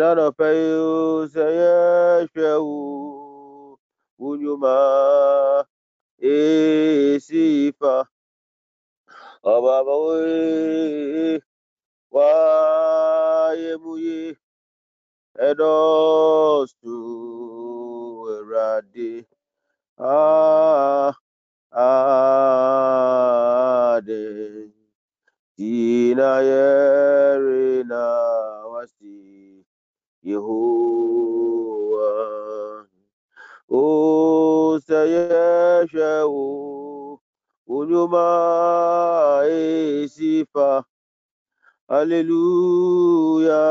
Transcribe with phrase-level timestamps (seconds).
[0.00, 2.62] الطرفين سيشاء
[4.18, 5.64] وجما
[6.22, 8.04] إسيفا
[9.54, 11.40] ọbabawee
[12.14, 14.20] wayemuye
[15.48, 16.96] edostu
[18.36, 19.10] erade
[20.12, 21.16] aade
[25.56, 27.96] tinayerina.
[27.96, 28.59] Ah, ah,
[30.28, 32.08] yehowa
[33.68, 33.82] o
[34.86, 36.44] sɛ yɛhwɛ wo
[37.68, 38.24] wo nnwuma
[39.48, 40.68] esi fa
[41.96, 43.62] aleluya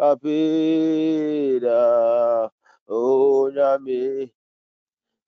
[0.00, 1.80] papida
[2.88, 4.32] onyame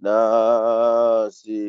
[0.01, 1.61] nasi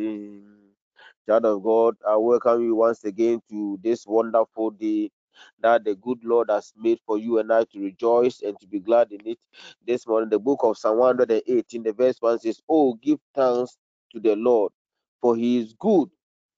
[1.28, 5.12] Child of God, I welcome you once again to this wonderful day
[5.62, 8.80] that the good Lord has made for you and I to rejoice and to be
[8.80, 9.40] glad in it.
[9.88, 13.78] This morning, the book of Psalm 118, the verse 1 says, Oh, give thanks
[14.14, 14.74] to the Lord,
[15.22, 16.10] for he is good,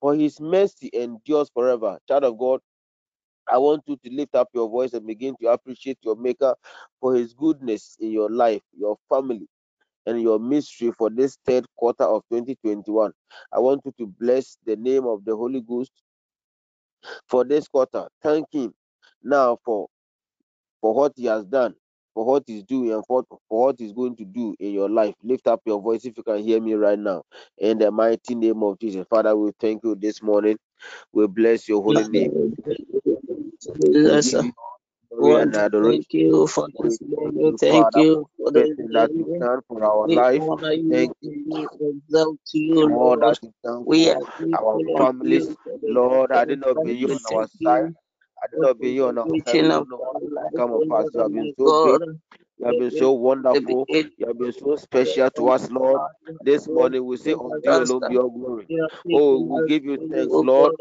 [0.01, 1.99] for his mercy endures forever.
[2.09, 2.61] Child of God,
[3.51, 6.55] I want you to lift up your voice and begin to appreciate your Maker
[6.99, 9.47] for his goodness in your life, your family,
[10.05, 13.11] and your ministry for this third quarter of 2021.
[13.53, 15.91] I want you to bless the name of the Holy Ghost
[17.27, 18.07] for this quarter.
[18.21, 18.73] Thank Him
[19.23, 19.87] now for
[20.81, 21.75] for what He has done,
[22.13, 25.15] for what He's doing, and for, for what He's going to do in your life.
[25.23, 27.23] Lift up your voice if you can hear me right now.
[27.57, 30.57] In the mighty name of Jesus, Father, we thank you this morning.
[31.13, 32.31] We bless your holy name.
[33.73, 34.53] We give you
[35.11, 36.01] glory and adoration.
[36.01, 37.53] Thank you for this morning.
[37.59, 40.45] Thank you for this everything that you've done for our life.
[40.49, 41.13] honor you Thank
[41.79, 43.21] exalt you, Lord.
[43.21, 44.17] that you've done We are
[44.57, 45.47] our families.
[45.47, 47.93] you for the Lord, I did not be you on our side.
[48.43, 49.59] I did not be you on our side.
[49.59, 51.07] We preservation of don't know our what life, will come of us.
[51.13, 52.01] You have been so great.
[52.59, 53.89] You have been so wonderful.
[54.17, 56.03] You have been so special to us, Lord.
[56.41, 58.69] This morning we say, Unto you alone all glory.
[59.13, 60.75] Oh, we give you thanks, Lord,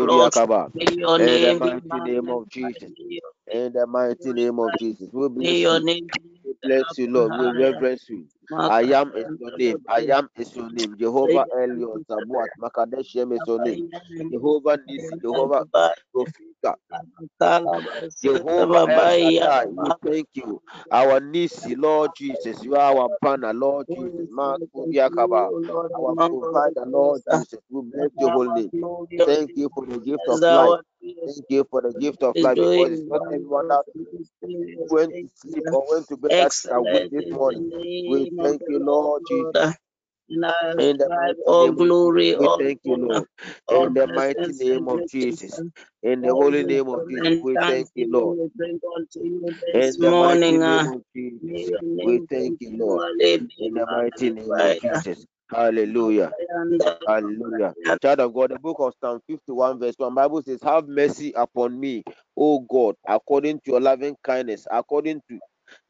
[0.00, 0.44] Lords.
[0.74, 2.92] May your In the name be name of Jesus.
[2.98, 5.10] may your name In the mighty name of Jesus.
[5.12, 5.84] We bless your you.
[5.84, 6.08] name
[6.44, 7.34] We bless you, Lord.
[7.34, 8.26] We reverence you.
[8.66, 9.84] I am is your name.
[9.88, 10.96] I am is your name.
[10.98, 13.84] Jehovah Elion Sabuat Makadeshem is your name.
[14.30, 15.18] Jehovah Nisi.
[15.20, 15.64] Jehovah
[16.14, 16.45] Rofika.
[18.22, 19.10] Jehovah El
[19.76, 20.60] we thank you.
[20.90, 24.14] Our Nisi, Lord Jesus, you are our banner, Lord Jesus.
[24.18, 27.22] is like unto Makudiakaba, you, our provider, Lord?
[27.28, 27.54] Jesus.
[27.70, 28.72] We bless your holy name.
[29.26, 30.76] Thank you for the gift of life.
[31.26, 33.84] Thank you for the gift of life because it's not everyone that
[34.90, 37.64] went to sleep or went to bed that is awake this morning.
[38.06, 39.76] We thank you, Lord, Jesus.
[40.78, 41.08] In the
[41.46, 43.28] all name of Jesus, glory, we all thank you, Lord.
[43.70, 45.62] In the mighty name of Jesus.
[46.02, 48.38] In the holy name of Jesus, we thank you, Lord.
[48.38, 50.60] thanksgiving we bring unto you this morning.
[50.60, 51.02] name of
[51.42, 53.02] may Jesus, your we thank you, Lord.
[53.58, 54.80] In the mighty name of.
[54.80, 55.26] Jesus.
[55.50, 56.32] Hallelujah.
[57.06, 57.76] Hallelujah.
[58.02, 61.78] Child of God, the book of Psalm 51, verse 1, Bible says, Have mercy upon
[61.78, 62.02] me,
[62.36, 65.38] O God, according to your loving kindness, according to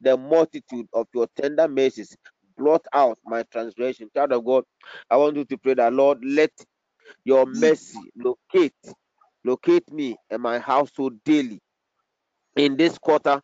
[0.01, 2.17] the multitude of your tender mercies.
[2.59, 4.11] Blot out my transgression.
[4.17, 4.65] Child of God,
[5.11, 6.51] I want you to pray that, Lord, let
[7.25, 8.75] your mercy locate,
[9.45, 11.61] locate me and my household daily
[12.57, 13.41] in this quarter.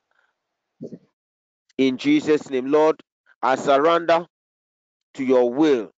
[1.79, 3.01] In Jesus' name, Lord,
[3.43, 4.27] I surrender
[5.15, 5.91] to your will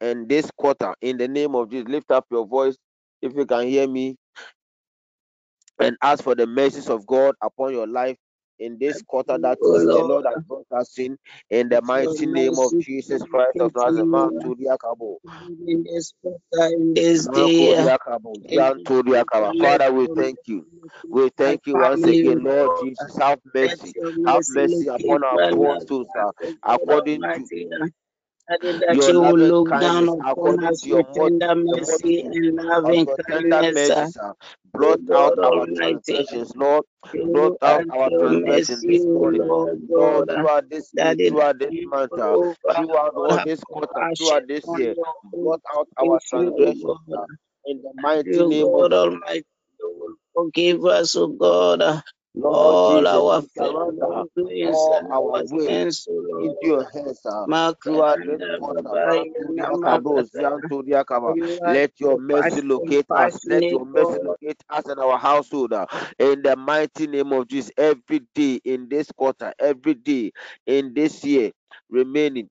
[0.00, 1.88] and this quarter in the name of Jesus.
[1.88, 2.76] Lift up your voice
[3.22, 4.16] if you can hear me
[5.80, 8.16] and ask for the mercies of God upon your life
[8.58, 11.18] in this quarter that O the Lord, has brought us in.
[11.50, 14.06] In the mighty name of Jesus Christ of Nazareth,
[14.42, 15.16] to the Akabo.
[15.66, 17.74] in this quarter, in this day,
[18.44, 19.52] in Jan this to quarter, Diakaba.
[19.54, 20.66] let Father, we thank you.
[21.10, 23.16] We thank you once again, Lord Jesus.
[23.18, 23.94] Have mercy.
[24.26, 26.32] Have mercy upon our poor souls, ones, O God
[26.62, 27.66] according to Almighty.
[27.74, 28.05] I pray
[28.48, 34.18] that your you will look down upon us with tender mercy and loving kindness,
[34.74, 36.84] blot out our transgressions, Lord.
[37.32, 39.42] Blot out our your transgression mercy, this morning.
[39.46, 40.38] Lord God, uh,
[40.70, 44.06] this week, it throughout this month, uh, O Father throughout God, all have this quarter,
[44.06, 44.96] compassion throughout this year,
[45.34, 47.26] blot out our transgressions uh,
[47.66, 49.44] in the mighty name of God Almighty,
[50.34, 51.82] forgive us, O God,
[52.36, 53.08] Lord all Jesus.
[53.08, 53.42] our
[54.36, 55.88] We all our will
[56.40, 57.20] into your hands
[57.82, 58.82] throughout this Makayanda quarter.
[58.82, 60.00] Babai For you are
[61.64, 63.40] Let your mercy locate us.
[63.46, 65.86] Let your mercy locate us and our household uh,
[66.18, 67.72] in the mighty name of Jesus.
[67.78, 70.32] Every day in this quarter, every day
[70.66, 71.52] in this year
[71.90, 72.50] remaining.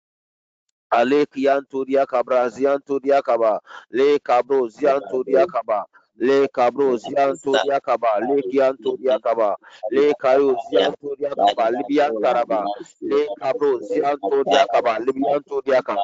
[0.91, 3.59] Alek yanto diakabra zianto diakaba
[3.91, 5.85] le kabro zianto diakaba
[6.17, 9.55] le kabro zianto diakaba le kianto diakaba
[9.89, 12.65] le kayo zianto diakaba libian taraba
[13.01, 16.03] le kabro zianto diakaba libianto diakaba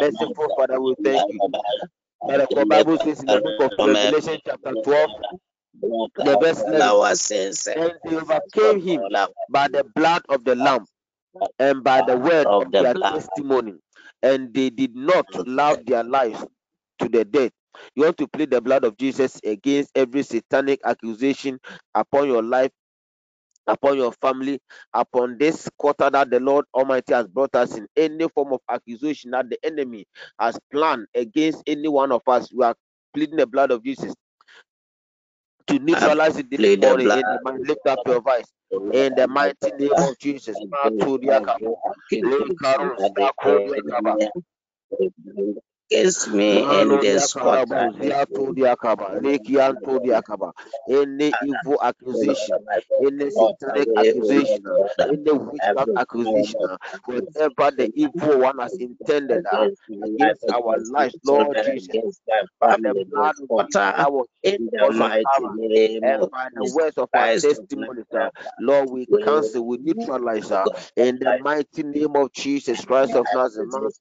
[0.00, 1.40] merciful father we thank you.
[2.26, 5.10] But the bible says in the book of revelation chapter 12
[6.18, 7.18] the verse 11
[7.76, 9.00] and they overcame him
[9.48, 10.86] by the blood of the lamb
[11.58, 13.74] and by the word of, their testimony
[14.24, 16.44] and they did not love their lives
[17.00, 17.52] to the death.
[17.96, 21.60] You want to plead the blood of Jesus against every satanic accusation
[21.94, 22.72] upon your life,
[23.66, 24.60] upon your family,
[24.94, 29.32] upon this quarter that the Lord Almighty has brought us in any form of accusation
[29.32, 30.06] that the enemy
[30.40, 32.52] has planned against any one of us.
[32.52, 32.76] We are
[33.14, 34.14] pleading the blood of Jesus
[35.68, 37.66] to neutralize it this morning in the mind.
[37.66, 38.52] Lift up your voice.
[38.92, 40.60] In the mighty name of Jesus
[45.90, 47.90] against me in this quarter.
[50.88, 52.58] Any evil accusation,
[53.04, 54.62] any satanic accusation,
[55.08, 56.60] any witchcraft accusation,
[57.06, 59.68] whatever the evil one has intended uh,
[60.04, 62.20] against our lives, Lord Jesus,
[62.60, 67.08] by the blood of that was in the mighty name and by the words of
[67.14, 68.02] our testimony,
[68.58, 70.50] Lord, we cancel, we neutralize
[70.96, 73.94] in the mighty name of Jesus Christ of Nazareth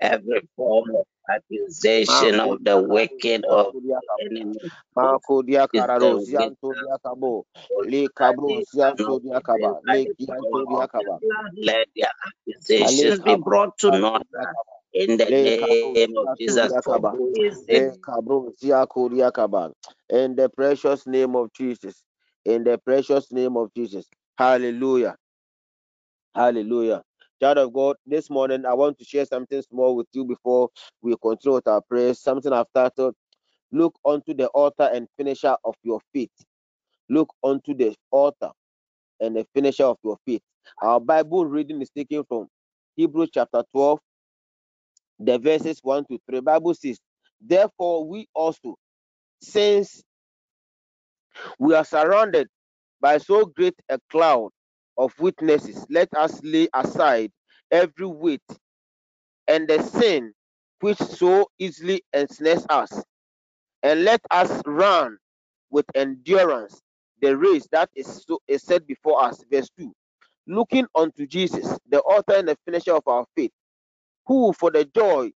[0.00, 3.74] every form of accusation of the wicked of
[4.20, 4.72] enemy.
[4.96, 7.44] Marco Diacararo, Zianto Diacabo,
[7.84, 11.20] Le Cabro, Zianto Diacaba, Le Gianto Diacaba.
[11.56, 14.26] Let their accusations be brought to naught
[14.94, 16.72] in the name of Jesus.
[16.88, 19.72] Le Cabro, Ziaco Diacaba.
[20.10, 22.02] In the precious name of Jesus.
[22.44, 24.06] In the precious name of Jesus.
[24.38, 25.16] Hallelujah.
[26.34, 27.02] Hallelujah.
[27.42, 30.68] Child of God, this morning I want to share something small with you before
[31.02, 32.20] we continue with our prayers.
[32.20, 33.16] Something I've titled,
[33.72, 36.30] Look unto the author and finisher of your faith.
[37.10, 38.50] Look unto the author
[39.20, 40.42] and the finisher of your faith.
[40.82, 42.46] Our Bible reading is taken from
[42.96, 43.98] Hebrews chapter 12,
[45.20, 46.40] the verses 1 to 3.
[46.40, 47.00] Bible says,
[47.40, 48.76] Therefore, we also,
[49.40, 50.02] since
[51.58, 52.48] we are surrounded
[53.00, 54.50] by so great a cloud
[54.98, 57.30] of witnesses, let us lay aside
[57.70, 58.42] every weight
[59.48, 60.32] and the sin
[60.80, 63.02] which so easily ensnares us,
[63.82, 65.16] and let us run
[65.70, 66.80] with endurance
[67.20, 69.42] the race that is, so, is set before us.
[69.50, 69.92] Verse 2
[70.48, 73.52] Looking unto Jesus, the author and the finisher of our faith,
[74.26, 75.30] who for the joy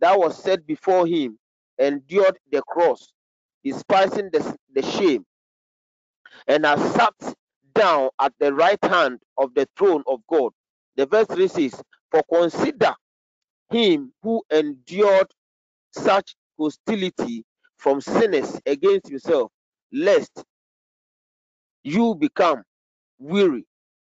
[0.00, 1.38] that was set before him
[1.78, 3.12] endured the cross,
[3.64, 5.24] despising the, the shame,
[6.46, 7.35] and has sat
[7.76, 10.52] down at the right hand of the throne of God.
[10.96, 12.94] The verse 3 says, For consider
[13.70, 15.28] him who endured
[15.92, 17.44] such hostility
[17.78, 19.50] from sinners against himself,
[19.92, 20.44] lest
[21.84, 22.62] you become
[23.18, 23.64] weary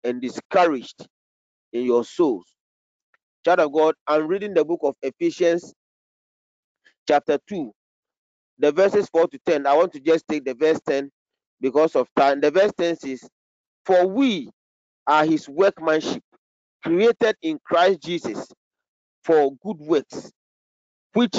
[0.05, 1.07] and discouraged
[1.73, 2.47] in your souls.
[3.45, 5.75] Child of God, I'm reading the book of Ephesians,
[7.09, 7.73] chapter 2,
[8.59, 9.67] the verses 4 to 10.
[9.67, 11.11] I want to just take the verse 10
[11.61, 12.41] because of time.
[12.41, 13.29] The verse 10 says,
[13.85, 14.51] For we
[15.07, 16.23] are his workmanship,
[16.83, 18.49] created in Christ Jesus
[19.25, 20.33] for good works,
[21.13, 21.37] which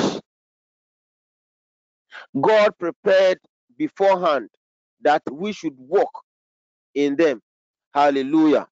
[2.40, 3.40] God prepared
[3.78, 4.50] beforehand
[5.02, 6.12] that we should walk
[6.96, 7.42] in them.
[7.94, 8.68] Hallelujah.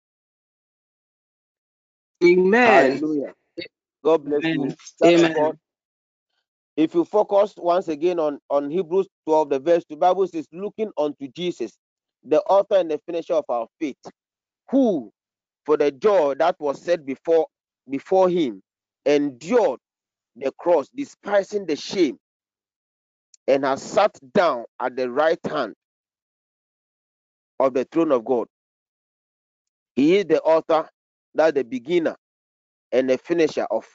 [2.24, 3.02] Amen.
[3.02, 3.34] Hallelujah.
[4.04, 4.54] God bless Amen.
[4.54, 4.76] you.
[5.06, 5.34] Amen.
[5.34, 5.58] God,
[6.78, 10.92] if you focus once again on, on Hebrews 12, the verse, the Bible says, looking
[10.98, 11.74] unto Jesus,
[12.24, 13.98] the author and the finisher of our faith,
[14.70, 15.12] who
[15.66, 17.48] for the joy that was set before
[17.90, 18.62] before him
[19.06, 19.80] endured
[20.36, 22.18] the cross, despising the shame,
[23.48, 25.74] and has sat down at the right hand
[27.60, 28.48] of the throne of God.
[29.96, 30.90] He is the author,
[31.36, 32.16] that the beginner
[32.92, 33.86] and the finisher of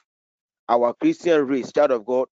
[0.69, 2.27] our Christian race, child of God.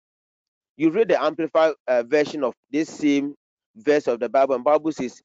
[0.77, 3.35] You read the amplified uh, version of this same
[3.77, 5.21] verse of the Bible, and Bible says,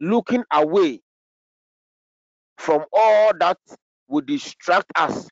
[0.00, 1.00] looking away
[2.58, 3.58] from all that
[4.08, 5.28] would distract us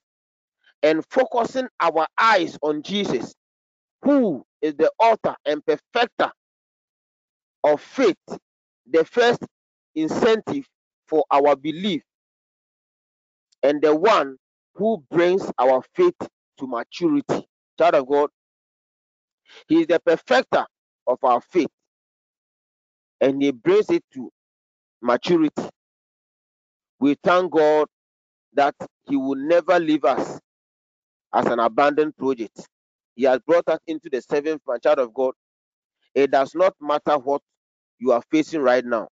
[0.83, 3.35] and focusing our eyes on Jesus,
[4.03, 6.31] who is the author and perfecter
[7.65, 8.17] of faith,
[8.91, 9.41] the first
[9.95, 10.67] incentive
[11.09, 12.03] for our belief,
[13.63, 14.37] and the one
[14.77, 16.15] who brings our faith
[16.59, 17.47] to maturity.
[17.79, 18.31] Child of God,
[19.69, 20.67] He is the perfecter
[21.07, 21.71] of our faith,
[23.21, 24.31] and He brings it to
[25.05, 25.71] maturity.
[27.01, 27.89] We thank God
[28.55, 28.75] that
[29.09, 30.41] He will never leave us
[31.35, 32.69] as an abandoned project.
[33.17, 35.35] He has brought us into the seventh child of God.
[36.15, 37.43] It does not matter what
[38.01, 39.09] you are facing right now.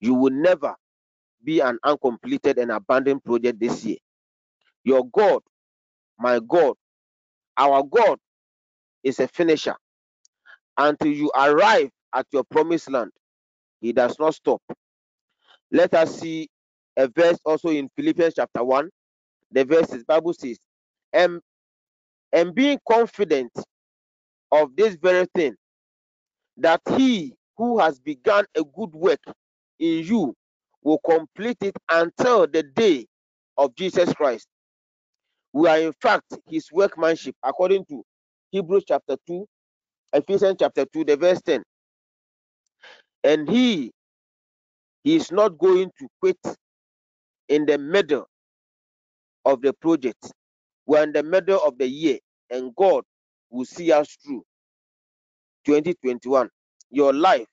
[0.00, 0.74] You will never
[1.44, 3.98] be an uncompleted and abandoned project this year.
[4.84, 5.42] Your God,
[6.18, 6.74] my God,
[7.56, 8.18] our God
[9.04, 9.76] is a finisher.
[10.78, 13.10] Until you arrive at your promised land,
[13.84, 14.62] He does not stop.
[15.70, 16.48] Let us see
[16.96, 18.88] a verse also in Philippians chapter 1.
[19.52, 20.58] The verse is Bible says,
[21.12, 21.38] and,
[22.32, 23.52] and being confident
[24.50, 25.54] of this very thing,
[26.56, 29.20] that he who has begun a good work
[29.78, 30.34] in you
[30.82, 33.06] will complete it until the day
[33.58, 34.46] of Jesus Christ.
[35.52, 38.02] We are in fact his workmanship according to
[38.50, 39.46] Hebrews chapter 2,
[40.14, 41.62] Ephesians chapter 2, the verse 10.
[43.24, 43.92] And he,
[45.04, 46.38] he is not going to quit
[47.48, 48.26] in the middle
[49.44, 50.32] of the project.
[50.86, 52.18] We're in the middle of the year,
[52.50, 53.04] and God
[53.50, 54.44] will see us through
[55.66, 56.48] 2021.
[56.90, 57.46] Your life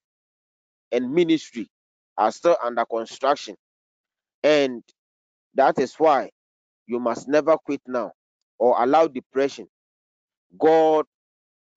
[0.91, 1.67] and ministry
[2.17, 3.55] are still under construction.
[4.43, 4.83] And
[5.55, 6.29] that is why
[6.87, 8.11] you must never quit now
[8.59, 9.67] or allow depression.
[10.59, 11.05] God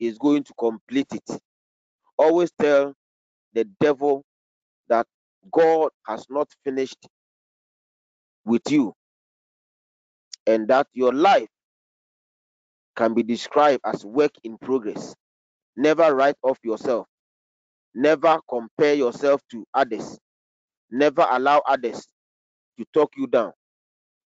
[0.00, 1.40] is going to complete it.
[2.18, 2.94] Always tell
[3.54, 4.24] the devil
[4.88, 5.06] that
[5.52, 7.06] God has not finished
[8.46, 8.94] with you
[10.46, 11.48] and that your life
[12.96, 15.14] can be described as work in progress.
[15.76, 17.06] Never write off yourself.
[17.94, 20.18] Never compare yourself to others.
[20.90, 22.06] Never allow others
[22.78, 23.52] to talk you down.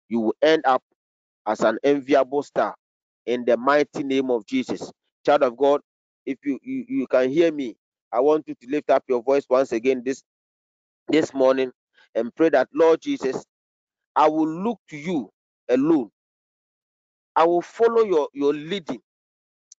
[0.09, 0.83] You will end up
[1.47, 2.75] as an enviable star
[3.27, 4.91] in the mighty name of Jesus.
[5.25, 5.81] Child of God,
[6.25, 7.75] if you, you, you can hear me,
[8.15, 10.23] I want you to lift up your voice once again this
[11.09, 11.71] this morning
[12.15, 13.45] and pray that Lord Jesus,
[14.15, 15.31] I will look to you
[15.69, 16.09] alone.
[17.35, 19.01] I will follow your, your leading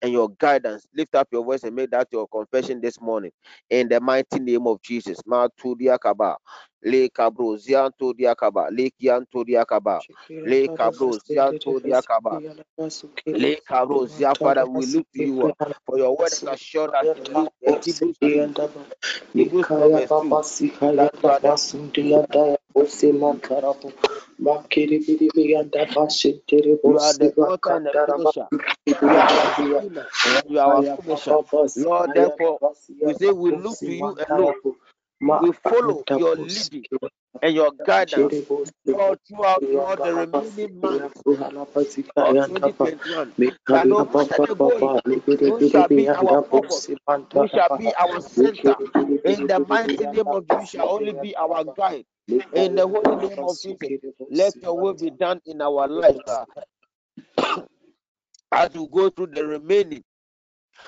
[0.02, 0.88] and your guidance.
[0.96, 3.32] Lift up your voice and make that your confession this morning
[3.70, 5.20] in the mighty name of Jesus.
[6.86, 10.04] Le kabro zianto diakaba, le kianto diakaba,
[10.46, 12.42] le kabro zianto diakaba.
[13.34, 15.54] Le kabro zia Father, we look to you uh,
[15.86, 18.18] for your word has assured us in Luke and Hebrews,
[19.34, 20.38] Hebrews 12 verse 2
[20.96, 21.58] that you are the
[26.84, 28.48] you are the author and the finisher.
[29.02, 31.40] You are our beginner and you are our finisher.
[31.76, 32.60] Lord, therefore,
[33.02, 34.56] we say we look to you alone.
[35.22, 36.86] We follow your leading
[37.42, 38.46] and your guidance
[38.86, 41.22] throughout all the remaining months
[42.22, 43.34] of 2021.
[43.68, 44.94] That no matter the going,
[45.42, 46.88] you shall be our focus.
[47.34, 48.76] You shall be our center.
[49.26, 52.06] In the mighty name of you shall only be our guide.
[52.54, 53.90] In the holy name of Jesus,
[54.30, 56.46] let your will be done in our lives.
[58.52, 60.04] As we go through the remaining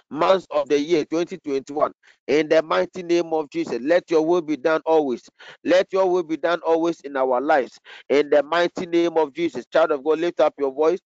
[0.09, 1.91] months of the year 2021.
[2.27, 5.23] In the mighty name of Jesus, let your will be done always.
[5.65, 7.79] Let your will be done always in our lives.
[8.09, 10.99] In the mighty name of Jesus, child of God, lift up your voice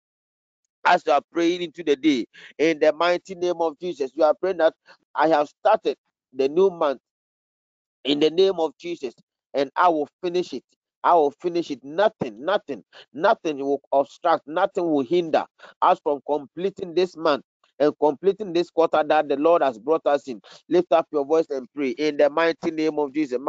[0.85, 2.25] as you are praying into the day.
[2.57, 4.73] In the mighty name of Jesus, you are praying that
[5.15, 5.97] I have started
[6.33, 6.99] the new month
[8.03, 9.13] in the name of Jesus
[9.53, 10.63] and I will finish it.
[11.03, 11.83] I will finish it.
[11.83, 15.45] Nothing, nothing, nothing will obstruct, nothing will hinder
[15.81, 17.43] us from completing this month
[17.81, 20.41] and completing this quarter that the Lord has brought us in.
[20.69, 21.91] Lift up your voice and pray.
[21.91, 23.39] In the mighty name of Jesus.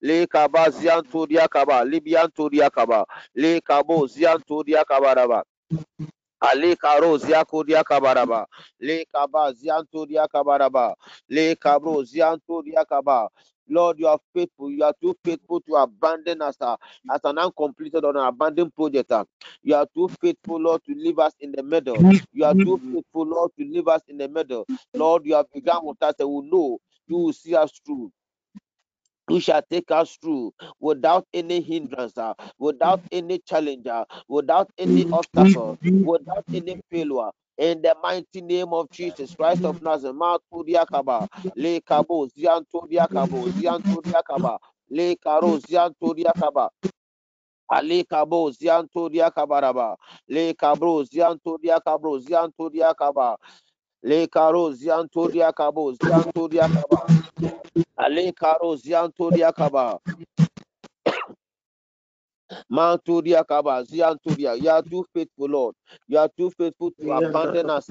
[0.00, 0.26] le
[0.72, 1.26] zianto
[1.86, 2.50] libianto
[3.34, 3.60] le
[4.08, 4.64] zianto
[6.42, 7.64] zianto
[12.04, 13.28] zianto.
[13.68, 14.70] Lord, you are faithful.
[14.70, 16.76] You are too faithful to abandon us uh,
[17.10, 19.12] as an uncompleted or an abandoned project.
[19.12, 19.24] Uh.
[19.62, 22.04] You are too faithful, Lord, to leave us in the middle.
[22.32, 24.66] You are too faithful, Lord, to leave us in the middle.
[24.94, 28.10] Lord, you have begun with us and we know you will see us through
[29.28, 35.06] you shall take us through without any hindrance, uh, without any challenge, uh, without any
[35.12, 37.30] obstacle, without any failure.
[37.58, 40.16] in the mighty name of Jesus Christ of Nazareth.
[40.16, 44.58] Matu diakaba, le kabo, zianto diakabo, zianto diakaba,
[44.90, 46.70] le karo, zianto diakaba.
[47.70, 49.96] Ale kabo zianto diakabaraba,
[50.28, 53.36] le kabro zianto diakabro zianto diakaba,
[54.02, 57.08] le karo zianto diakabo zianto diakaba,
[57.98, 59.98] ale karo zianto diakaba.
[62.70, 64.60] Manturia Kaba, Zianturia.
[64.60, 65.74] You are too faithful, Lord.
[66.08, 67.88] You are too faithful to abandon us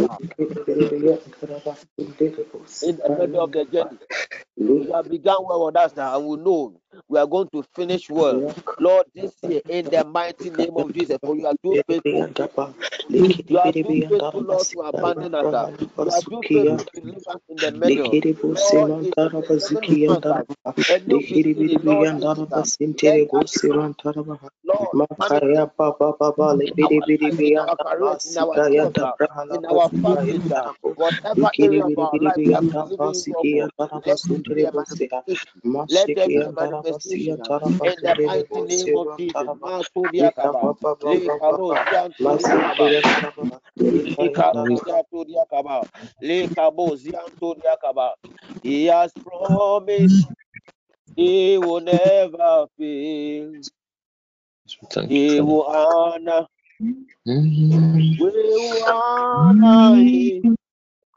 [2.81, 3.99] in the middle of the journey.
[4.79, 8.09] You have begun well with us now, and we know we are going to finish
[8.09, 8.43] well.
[8.79, 12.29] Lord, this year, in the mighty name of Jesus, for you are too faithful.
[13.47, 15.47] You are too faithful, Lord, to abandon us.
[16.01, 18.19] You are too faithful to leave us in the middle.
[18.53, 19.13] Lord, in
[21.67, 21.79] in
[31.61, 31.99] area of
[34.55, 35.51] we are believing you for, let there manifestation.
[35.89, 39.49] Let there be a manifestation in the mighty name of Jesus.
[39.61, 40.71] Matudia Kaba,
[41.03, 42.91] Le Karozian Tudia Kaba,
[43.89, 45.85] Le Karozian Tudia Kaba,
[46.21, 48.13] Le Kabo Zian Tudia Kaba.
[48.63, 50.27] He has promised
[51.15, 53.65] he will never fail.
[55.07, 56.47] He will honor.
[58.17, 60.55] We will honor him.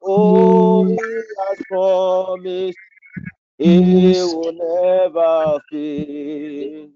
[0.03, 0.97] Oh, he
[1.38, 2.79] has promised
[3.62, 6.88] he will never fail.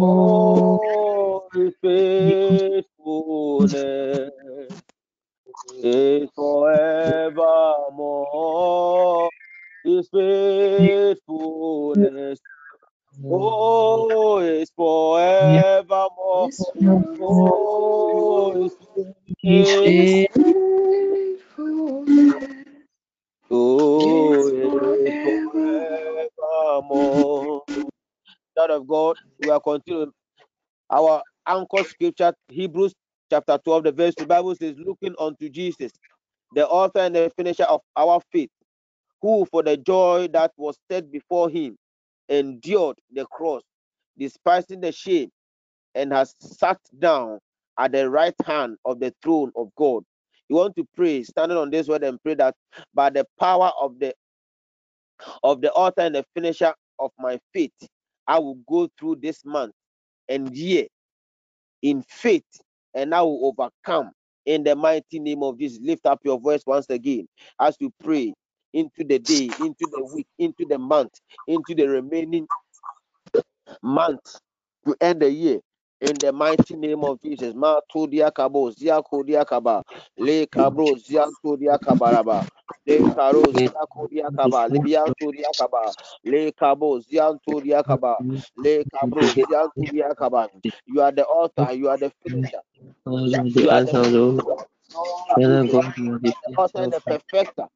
[0.00, 2.84] Oh, his faithfulness
[5.82, 7.36] is forevermore.
[9.84, 12.40] His faithfulness,
[13.30, 16.50] oh, is forevermore.
[17.20, 18.76] Oh, his
[19.44, 20.28] faithfulness,
[23.50, 27.62] oh, is forevermore.
[28.58, 30.12] Child of God, we are continuing
[30.90, 32.94] our anchor scripture, Hebrews
[33.30, 35.92] chapter 12, the verse, the Bible says, looking unto Jesus,
[36.54, 38.50] the author and the finisher of our faith,
[39.22, 41.76] who for the joy that was set before him
[42.28, 43.62] endured the cross,
[44.18, 45.30] despising the shame,
[45.94, 47.38] and has sat down
[47.78, 50.04] at the right hand of the throne of God.
[50.48, 52.54] You want to pray, standing on this word and pray that
[52.94, 54.14] by the power of the
[55.44, 57.72] of the author and the finisher of my faith,
[58.26, 59.72] I will go through this month
[60.28, 60.86] and year
[61.82, 62.44] in faith,
[62.94, 64.12] and I will overcome
[64.46, 65.80] in the mighty name of Jesus.
[65.82, 67.26] Lift up your voice once again
[67.60, 68.34] as we pray
[68.74, 72.48] into the day, into the week, into the month, into the remaining
[73.82, 74.40] month
[74.86, 75.60] to end the year.
[76.02, 79.84] In the mighty name of Jesus, Ma Tudia Kabo, Zia Kodia Kaba,
[80.18, 82.46] Le Kabro, Zia Tudia Kabaraba,
[82.86, 88.16] Le Karo, Zia Kodia Kaba, Libian Tudia Kaba, Le Kabo, Zian Tudia Kaba,
[88.56, 90.48] Le Kabro, Zian Tudia Kaba.
[90.86, 92.62] You are the author, you are the finisher.
[93.54, 93.96] You are the,
[94.94, 97.66] author and the perfecter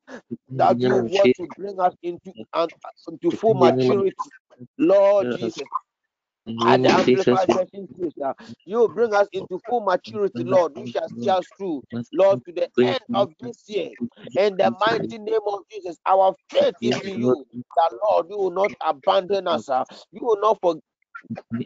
[0.56, 2.70] that you want to bring us into and
[3.08, 4.30] into full maturity.
[4.78, 5.68] Lord Jesus,
[6.66, 8.12] at the amplified version says
[8.64, 10.72] you bring us into full maturity, Lord.
[10.76, 13.90] We shall see us through, Lord, to the end of this year.
[14.36, 17.46] In the mighty name of Jesus, our faith is in you.
[17.76, 19.68] That Lord, you will not abandon us.
[19.68, 20.82] Uh, you will not forget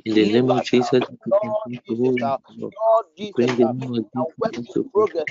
[0.04, 2.38] in the name of Jesus, Lord Jesus,
[2.80, 3.60] Lord Jesus,
[3.96, 5.28] we are work in progress.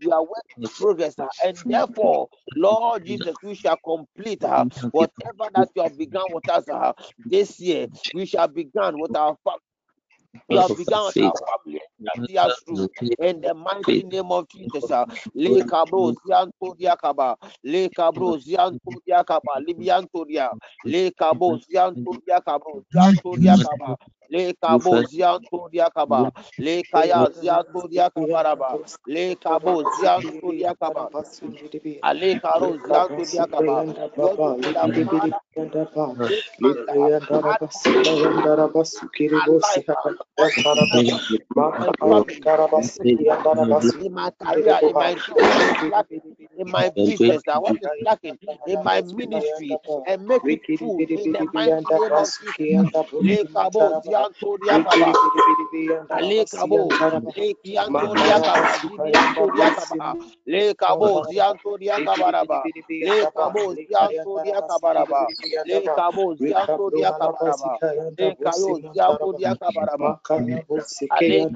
[0.00, 4.42] We are work in progress, and therefore, Lord Jesus, we shall complete
[4.90, 6.64] whatever that you have begun with us
[7.30, 7.88] this year.
[8.12, 9.36] We shall begin with our
[10.48, 11.80] you have begun with our family.
[13.20, 14.92] In the mighty name of Jesus.
[15.34, 17.36] Le Cabro Zianto Diakaba.
[17.64, 19.60] Le Cabro Zianto Diakaba.
[19.66, 20.54] Libianto Dia.
[20.84, 22.82] Le Cabo Zianto Diakabo.
[22.92, 23.96] Zianto Diakaba.
[24.30, 26.32] Le Cabo Zianto Diakaba.
[26.58, 28.78] Le Kaya Zianto Diakabaraba.
[29.06, 31.10] Le Cabo Zianto Diakaba.
[32.02, 33.84] Ale Caro Zianto Diakaba.
[34.18, 34.72] Lord, to say
[41.76, 41.87] that
[46.66, 46.90] My
[48.82, 50.62] my ministry, and make it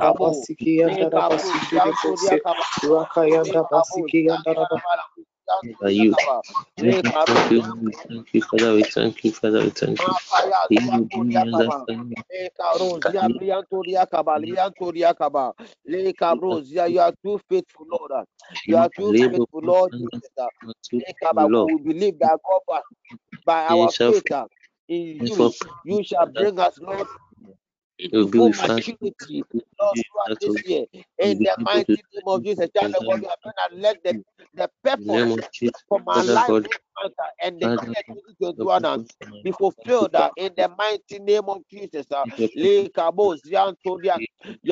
[0.00, 0.21] the
[0.86, 6.16] le kayo ziantoria kabaraba ale kabo le kabo ziantoria kabaraba Rakayanda Basiki and by you.
[6.78, 10.16] We thank you, we thank you, Father, we thank you, Father, we thank you.
[10.70, 12.16] He will give me understanding.
[12.30, 15.52] Le Cabrozia, Briantoria Caba, Liantoria Caba,
[15.86, 18.26] Le Cabrozia, you are too faithful, Lord.
[18.66, 20.30] You are too faithful, Lord Jesus.
[20.92, 22.82] Le Caba, we believe that God,
[23.44, 24.24] by our faith
[24.88, 25.54] in you,
[25.84, 27.08] you shall bring us, Lord,
[28.02, 29.14] into full maturity,
[29.80, 30.86] Lord, throughout this year.
[31.18, 34.14] In the mighty name of Jesus, child of God, we are praying that let the,
[34.54, 35.38] the purpose
[35.88, 36.54] for my life
[37.42, 38.02] and the year
[38.40, 39.00] 2021
[39.44, 42.06] be fulfilled uh, in the mighty name of Jesus.
[42.10, 42.90] Uh, you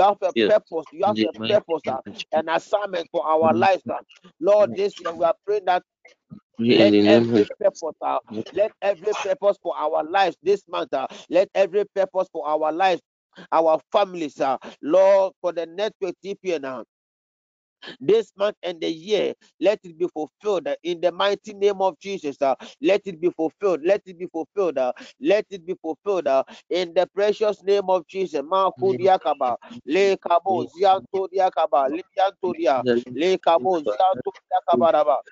[0.03, 2.01] have a purpose, you have a purpose, uh,
[2.33, 3.83] an assignment for our lives.
[3.91, 3.99] Uh.
[4.41, 5.83] Lord, this year we are praying that
[6.71, 8.19] let every purpose, uh,
[8.53, 13.03] let every purpose for our lives this month, uh, let every purpose for our lives
[13.53, 16.85] our families, uh, Lord, for the network TPN, uh,
[18.01, 21.99] this month and the year, let it be fulfilled uh, in the mighty name of
[22.01, 22.41] Jesus.
[22.43, 23.81] Uh, let it be fulfilled.
[23.85, 24.79] Let it be fulfilled.
[24.79, 28.43] Uh, let it be fulfilled uh, in the precious name of Jesus.
[29.87, 31.91] Le kabo zianto diakaba,
[32.57, 35.23] dia, le kabo zianto diakaba Ale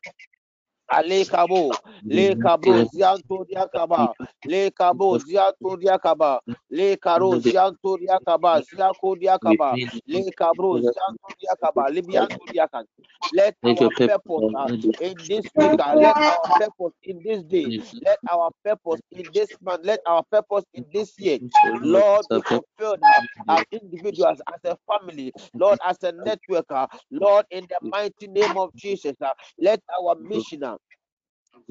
[1.27, 9.79] kabo, le kabo, zianto diakaba, le kabo, zianto diakaba, le karo, zianto diakaba, ziako diakaba,
[10.07, 12.87] le kabo, zianto diakaba, libianto diakan.
[13.33, 14.71] Let our purpose uh,
[15.01, 19.51] in this week, uh, let our purpose in this day, let our purpose in this
[19.61, 21.41] month, let our purpose in this year,
[21.81, 27.67] Lord, be fulfilled uh, as individuals, as a family, Lord, as a networker, Lord, in
[27.71, 29.17] the mighty name of Jesus,
[29.59, 30.65] let our mission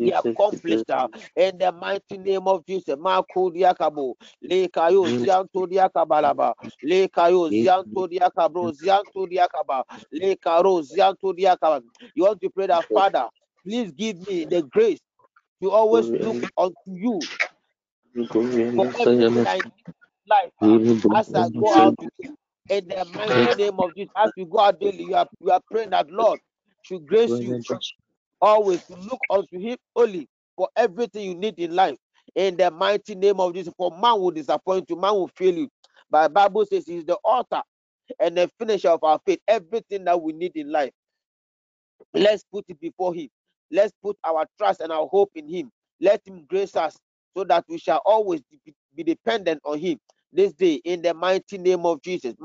[0.02, 2.96] be accomplished uh, in the mighty name of Jesus.
[3.00, 11.34] Marco Diakabo, Le Kayo Zianto Diakabalaba, Le Kayo Zianto Diakabro, Zianto Diakaba, Le Karo Zianto
[11.38, 11.82] Diakaba.
[12.16, 13.28] You want to pray that Father,
[13.66, 15.00] please give me the grace
[15.64, 17.30] to always look unto you
[20.28, 20.80] life uh,
[21.16, 21.96] as I go out.
[22.70, 25.62] In the mighty name of Jesus, as we go out daily, you are, you are
[25.72, 26.40] praying that Lord
[26.84, 27.56] should grace you
[28.42, 31.98] always look unto him only for everything you need in life.
[32.36, 35.70] In the mighty name of Jesus, for man will disappoint you, man will fail you.
[36.12, 37.64] But the Bible says he's the author
[38.20, 39.40] and the finisher of our faith.
[39.48, 40.94] Everything that we need in life,
[42.14, 43.30] let's put it before him.
[43.72, 45.72] Let's put our trust and our hope in him.
[46.02, 46.98] Let him grace us
[47.38, 48.42] so that we shall always
[48.96, 50.00] be dependent on him
[50.34, 52.36] this day in the mighty name of Jesus.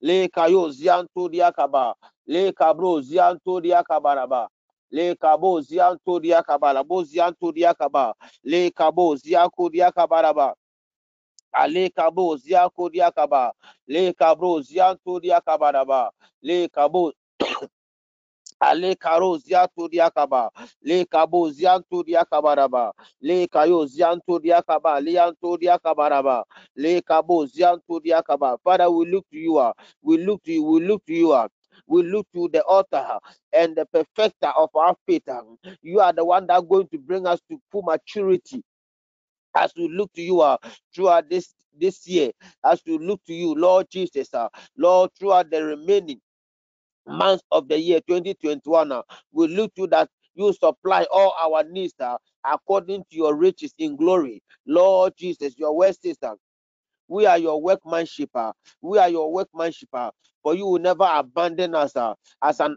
[0.00, 1.94] Le kayo zianto diakaba
[2.26, 4.48] le kabro zianto diakabaraba
[4.90, 10.54] le kabo zianto diakabala bo zianto diakaba le kabo ziako diakabaraba
[11.52, 13.52] ale ah, kabo ziako diakaba
[13.86, 16.10] le kabro zianto diakabaraba
[16.42, 17.12] le kabo
[18.60, 20.50] ale karo zianto diakaba
[20.82, 25.14] le kabo zianto diakabaraba le kayo zianto diakaba le
[26.76, 27.46] le kabo
[28.64, 29.58] father we look to you
[30.02, 30.62] we look to you.
[30.64, 31.48] We look to you
[31.86, 33.18] we look to the author
[33.52, 35.28] and the perfecter of our faith.
[35.28, 35.42] Uh,
[35.82, 38.62] you are the one that going to bring us to full maturity.
[39.56, 40.58] As we look to you uh,
[40.94, 42.32] throughout this this year,
[42.64, 46.20] as we look to you, Lord Jesus, uh, Lord, throughout the remaining
[47.08, 51.94] months of the year 2021, uh, we look to that you supply all our needs
[52.00, 54.42] uh, according to your riches in glory.
[54.66, 56.36] Lord Jesus, your word that
[57.08, 58.30] we are your workmanship.
[58.34, 59.90] Uh, we are your workmanship.
[59.92, 60.10] Uh,
[60.42, 62.76] for you will never abandon us uh, as an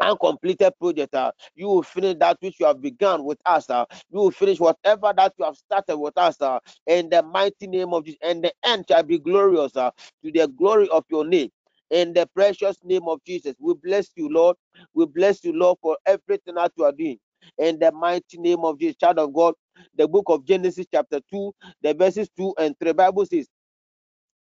[0.00, 1.14] uncompleted project.
[1.14, 3.70] Uh, you will finish that which you have begun with us.
[3.70, 6.40] Uh, you will finish whatever that you have started with us.
[6.40, 8.18] Uh, in the mighty name of Jesus.
[8.22, 9.90] And the end shall be glorious uh,
[10.24, 11.50] to the glory of your name
[11.90, 13.54] in the precious name of Jesus.
[13.60, 14.56] We bless you, Lord.
[14.94, 17.18] We bless you, Lord, for everything that you are doing.
[17.58, 19.54] In the mighty name of Jesus, child of God,
[19.96, 23.48] the book of Genesis, chapter 2, the verses 2 and 3, Bible says,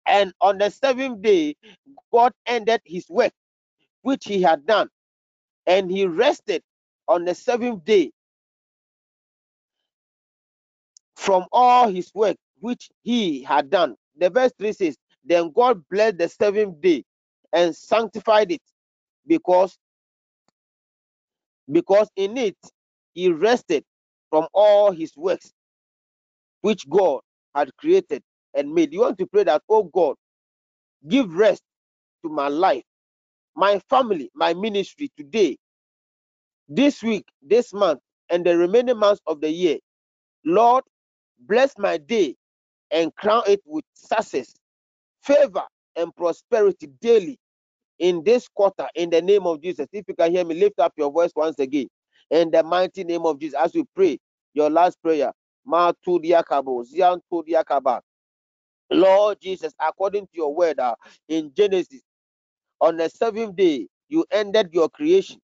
[0.07, 1.57] And on the seventh day,
[2.13, 3.33] God ended his work
[4.03, 4.89] which he had done,
[5.67, 6.63] and he rested
[7.09, 8.13] on the seventh day
[11.17, 13.97] from all his work which he had done.
[14.19, 17.05] The verse 3 says, Then God blessed the seventh day
[17.55, 18.63] and sanctified it
[19.27, 19.77] because
[21.73, 22.57] because in it
[23.15, 23.85] he rested
[24.31, 25.53] from all his works
[26.63, 27.21] which God
[27.57, 28.23] had created
[28.57, 28.95] and made.
[28.95, 30.17] You want to pray that, oh God,
[31.09, 31.63] give rest
[32.25, 32.85] to my life,
[33.57, 35.59] my family, my ministry today,
[36.69, 39.79] this week, this month, and the remaining months of the year.
[40.45, 40.85] Lord,
[41.41, 42.37] bless my day
[42.93, 44.55] and crown it with success,
[45.23, 45.65] favor,
[45.97, 47.39] and prosperity daily
[48.03, 49.89] in this quarter in the name of Jesus.
[49.93, 51.89] If you can hear me, lift up your voice once again
[52.31, 54.21] in the mighty name of Jesus as we pray
[54.55, 55.33] your last prayer.
[58.91, 60.97] Lord Jesus, according to your word uh,
[61.29, 62.03] in Genesis,
[62.81, 65.41] on the seventh day, you ended your creation.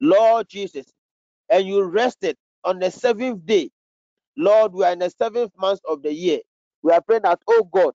[0.00, 0.86] Lord Jesus,
[1.50, 3.70] and you rested on the seventh day.
[4.36, 6.40] Lord, we are in the seventh month of the year.
[6.82, 7.94] We are praying that, oh God,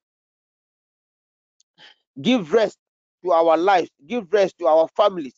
[2.22, 2.78] give rest
[3.24, 5.34] to our lives, give rest to our families,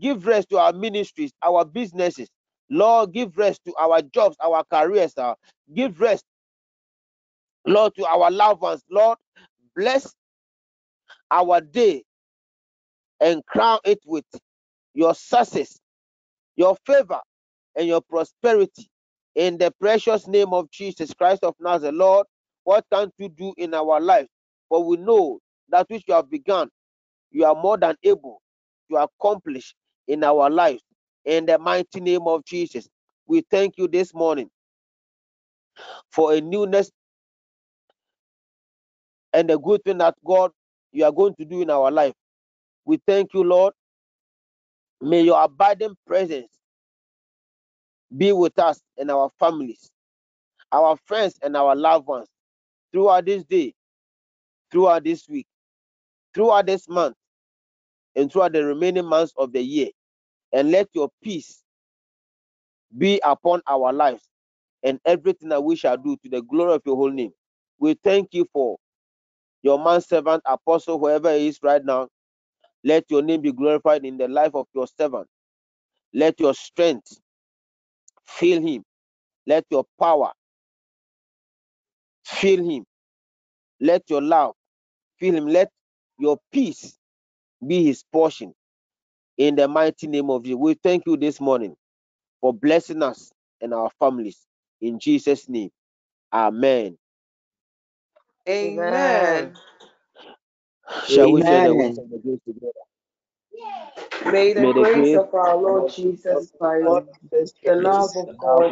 [0.00, 2.28] give rest to our ministries, our businesses.
[2.70, 5.14] Lord, give rest to our jobs, our careers.
[5.18, 5.34] Uh,
[5.74, 6.24] give rest,
[7.66, 8.82] Lord, to our loved ones.
[8.90, 9.18] Lord,
[9.76, 10.14] bless
[11.30, 12.04] our day
[13.20, 14.24] and crown it with
[14.94, 15.78] your success,
[16.56, 17.20] your favor,
[17.76, 18.88] and your prosperity.
[19.34, 22.26] In the precious name of Jesus Christ of Nazareth, Lord,
[22.64, 24.26] what can't you do in our life?
[24.68, 26.68] For we know that which you have begun,
[27.32, 28.40] you are more than able
[28.90, 29.74] to accomplish
[30.08, 30.82] in our lives.
[31.24, 32.88] In the mighty name of Jesus,
[33.26, 34.50] we thank you this morning
[36.12, 36.90] for a newness
[39.32, 40.52] and a good thing that God
[40.92, 42.14] you are going to do in our life.
[42.84, 43.74] We thank you, Lord.
[45.02, 46.48] May your abiding presence
[48.16, 49.90] be with us and our families,
[50.72, 52.28] our friends, and our loved ones
[52.92, 53.74] throughout this day,
[54.72, 55.46] throughout this week,
[56.38, 57.16] throughout this month,
[58.14, 59.88] and throughout the remaining months of the year.
[60.52, 61.64] And let your peace
[62.96, 64.22] be upon our lives
[64.84, 67.32] and everything that we shall do to the glory of your holy name.
[67.80, 68.78] We thank you for
[69.62, 72.08] your man servant, apostle, whoever he is right now.
[72.84, 75.26] Let your name be glorified in the life of your servant.
[76.14, 77.18] Let your strength
[78.26, 78.84] fill him.
[79.46, 80.32] Let your power
[82.24, 82.84] fill him.
[83.80, 84.54] Let your love
[85.18, 85.46] fill him.
[85.46, 85.70] Let
[86.18, 86.98] your peace
[87.66, 88.54] be his portion.
[89.38, 91.76] In the mighty name of Jesus, we thank you this morning
[92.40, 94.46] for blessing us and our families.
[94.80, 95.70] In Jesus' name,
[96.34, 96.98] Amen.
[98.48, 99.54] Amen.
[101.06, 102.72] Shall we share the words of the grace together?
[104.32, 107.06] May the May the grace of our Lord Jesus Christ,
[107.64, 108.70] the love of God,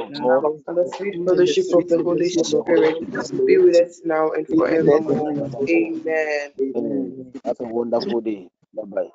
[0.69, 4.01] and the sweet fellowship of the Holy fellowship of the Holy Spirit be with us
[4.05, 5.29] now and forevermore.
[5.69, 6.53] Amen.
[6.61, 7.33] Amen.
[7.45, 8.49] Have a wonderful day.
[8.75, 9.11] Bye bye.